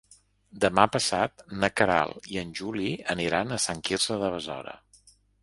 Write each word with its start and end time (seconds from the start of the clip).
Demà 0.63 0.85
passat 0.95 1.43
na 1.63 1.69
Queralt 1.81 2.31
i 2.37 2.41
en 2.43 2.55
Juli 2.61 2.89
aniran 3.17 3.53
a 3.53 3.61
Sant 3.67 3.85
Quirze 3.91 4.19
de 4.27 4.33
Besora. 4.39 4.77